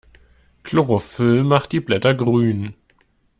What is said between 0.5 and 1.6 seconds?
Chlorophyll